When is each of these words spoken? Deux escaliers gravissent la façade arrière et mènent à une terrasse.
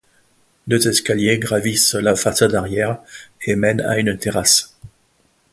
Deux 0.65 0.87
escaliers 0.87 1.37
gravissent 1.37 1.93
la 1.93 2.15
façade 2.15 2.55
arrière 2.55 2.97
et 3.43 3.55
mènent 3.55 3.81
à 3.81 3.99
une 3.99 4.17
terrasse. 4.17 4.79